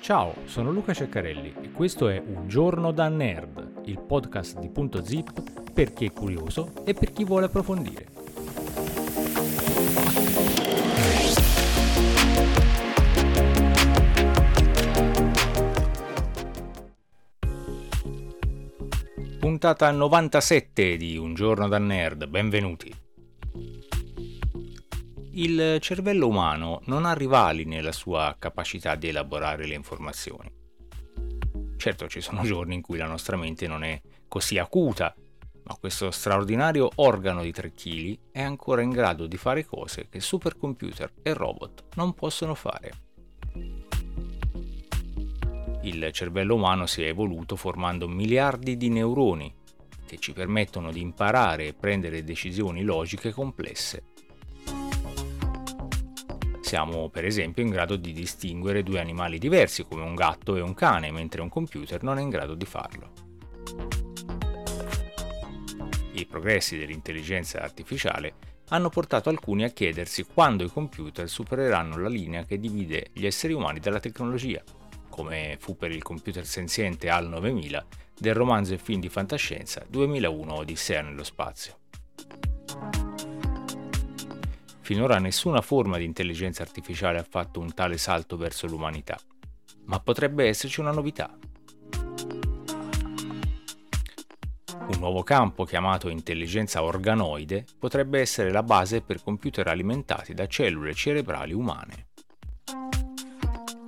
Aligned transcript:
Ciao, 0.00 0.34
sono 0.46 0.70
Luca 0.70 0.94
Ceccarelli 0.94 1.54
e 1.60 1.70
questo 1.70 2.08
è 2.08 2.18
Un 2.18 2.48
giorno 2.48 2.92
da 2.92 3.08
nerd, 3.08 3.82
il 3.84 4.00
podcast 4.00 4.58
di 4.58 4.70
Punto 4.70 5.04
Zip 5.04 5.70
per 5.70 5.92
chi 5.92 6.06
è 6.06 6.12
curioso 6.12 6.72
e 6.84 6.94
per 6.94 7.12
chi 7.12 7.24
vuole 7.24 7.46
approfondire. 7.46 8.06
Puntata 19.38 19.90
97 19.90 20.96
di 20.96 21.18
Un 21.18 21.34
giorno 21.34 21.68
da 21.68 21.78
nerd, 21.78 22.26
benvenuti. 22.26 23.07
Il 25.38 25.78
cervello 25.78 26.26
umano 26.26 26.80
non 26.86 27.04
ha 27.04 27.12
rivali 27.12 27.64
nella 27.64 27.92
sua 27.92 28.34
capacità 28.40 28.96
di 28.96 29.06
elaborare 29.06 29.68
le 29.68 29.74
informazioni. 29.74 30.50
Certo 31.76 32.08
ci 32.08 32.20
sono 32.20 32.42
giorni 32.42 32.74
in 32.74 32.80
cui 32.80 32.98
la 32.98 33.06
nostra 33.06 33.36
mente 33.36 33.68
non 33.68 33.84
è 33.84 34.02
così 34.26 34.58
acuta, 34.58 35.14
ma 35.62 35.76
questo 35.78 36.10
straordinario 36.10 36.90
organo 36.96 37.42
di 37.42 37.52
3 37.52 37.72
kg 37.72 38.18
è 38.32 38.42
ancora 38.42 38.82
in 38.82 38.90
grado 38.90 39.28
di 39.28 39.36
fare 39.36 39.64
cose 39.64 40.08
che 40.08 40.18
supercomputer 40.18 41.12
e 41.22 41.32
robot 41.34 41.84
non 41.94 42.14
possono 42.14 42.56
fare. 42.56 42.92
Il 45.82 46.08
cervello 46.10 46.56
umano 46.56 46.86
si 46.86 47.04
è 47.04 47.06
evoluto 47.06 47.54
formando 47.54 48.08
miliardi 48.08 48.76
di 48.76 48.88
neuroni 48.88 49.54
che 50.04 50.18
ci 50.18 50.32
permettono 50.32 50.90
di 50.90 51.00
imparare 51.00 51.68
e 51.68 51.74
prendere 51.74 52.24
decisioni 52.24 52.82
logiche 52.82 53.30
complesse 53.30 54.02
siamo 56.68 57.08
per 57.08 57.24
esempio 57.24 57.62
in 57.62 57.70
grado 57.70 57.96
di 57.96 58.12
distinguere 58.12 58.82
due 58.82 59.00
animali 59.00 59.38
diversi 59.38 59.84
come 59.84 60.02
un 60.02 60.14
gatto 60.14 60.54
e 60.54 60.60
un 60.60 60.74
cane, 60.74 61.10
mentre 61.10 61.40
un 61.40 61.48
computer 61.48 62.02
non 62.02 62.18
è 62.18 62.20
in 62.20 62.28
grado 62.28 62.54
di 62.54 62.66
farlo. 62.66 63.12
I 66.12 66.26
progressi 66.26 66.76
dell'intelligenza 66.76 67.62
artificiale 67.62 68.34
hanno 68.68 68.90
portato 68.90 69.30
alcuni 69.30 69.64
a 69.64 69.70
chiedersi 69.70 70.24
quando 70.24 70.62
i 70.62 70.68
computer 70.68 71.26
supereranno 71.26 71.96
la 71.96 72.10
linea 72.10 72.44
che 72.44 72.58
divide 72.58 73.12
gli 73.14 73.24
esseri 73.24 73.54
umani 73.54 73.80
dalla 73.80 73.98
tecnologia, 73.98 74.62
come 75.08 75.56
fu 75.58 75.74
per 75.74 75.90
il 75.90 76.02
computer 76.02 76.44
senziente 76.44 77.08
HAL 77.08 77.30
9000 77.30 77.86
del 78.14 78.34
romanzo 78.34 78.74
e 78.74 78.78
film 78.78 79.00
di 79.00 79.08
fantascienza 79.08 79.86
2001 79.88 80.52
Odissea 80.52 81.00
nello 81.00 81.24
spazio. 81.24 81.87
Finora 84.88 85.18
nessuna 85.18 85.60
forma 85.60 85.98
di 85.98 86.04
intelligenza 86.06 86.62
artificiale 86.62 87.18
ha 87.18 87.22
fatto 87.22 87.60
un 87.60 87.74
tale 87.74 87.98
salto 87.98 88.38
verso 88.38 88.66
l'umanità, 88.66 89.18
ma 89.84 90.00
potrebbe 90.00 90.48
esserci 90.48 90.80
una 90.80 90.92
novità. 90.92 91.36
Un 94.78 94.98
nuovo 94.98 95.22
campo 95.22 95.64
chiamato 95.64 96.08
intelligenza 96.08 96.82
organoide 96.82 97.66
potrebbe 97.78 98.20
essere 98.20 98.50
la 98.50 98.62
base 98.62 99.02
per 99.02 99.22
computer 99.22 99.68
alimentati 99.68 100.32
da 100.32 100.46
cellule 100.46 100.94
cerebrali 100.94 101.52
umane. 101.52 102.06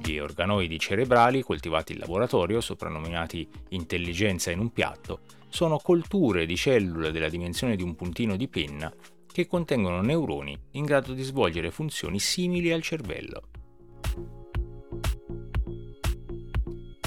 Gli 0.03 0.19
organoidi 0.19 0.79
cerebrali 0.79 1.43
coltivati 1.43 1.95
in 1.95 2.01
laboratorio, 2.01 2.61
soprannominati 2.61 3.49
intelligenza 3.71 4.51
in 4.51 4.59
un 4.59 4.71
piatto, 4.71 5.21
sono 5.49 5.79
colture 5.79 6.45
di 6.45 6.57
cellule 6.57 7.11
della 7.11 7.31
dimensione 7.31 7.75
di 7.75 7.83
un 7.83 7.95
puntino 7.95 8.37
di 8.37 8.49
penna 8.49 8.93
che 9.41 9.47
contengono 9.47 10.03
neuroni 10.03 10.59
in 10.73 10.85
grado 10.85 11.15
di 11.15 11.23
svolgere 11.23 11.71
funzioni 11.71 12.19
simili 12.19 12.71
al 12.73 12.83
cervello. 12.83 13.43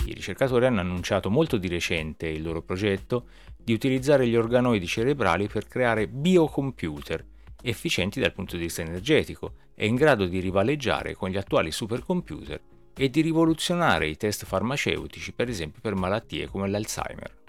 I 0.05 0.13
ricercatori 0.13 0.65
hanno 0.65 0.81
annunciato 0.81 1.29
molto 1.29 1.57
di 1.57 1.67
recente 1.67 2.27
il 2.27 2.41
loro 2.41 2.61
progetto 2.61 3.27
di 3.55 3.73
utilizzare 3.73 4.27
gli 4.27 4.35
organoidi 4.35 4.87
cerebrali 4.87 5.47
per 5.47 5.67
creare 5.67 6.07
biocomputer 6.07 7.25
efficienti 7.61 8.19
dal 8.19 8.33
punto 8.33 8.57
di 8.57 8.63
vista 8.63 8.81
energetico 8.81 9.53
e 9.75 9.85
in 9.85 9.95
grado 9.95 10.25
di 10.25 10.39
rivaleggiare 10.39 11.13
con 11.13 11.29
gli 11.29 11.37
attuali 11.37 11.71
supercomputer 11.71 12.61
e 12.95 13.09
di 13.09 13.21
rivoluzionare 13.21 14.07
i 14.07 14.17
test 14.17 14.45
farmaceutici, 14.45 15.31
per 15.33 15.49
esempio 15.49 15.81
per 15.81 15.95
malattie 15.95 16.47
come 16.47 16.67
l'Alzheimer 16.67 17.41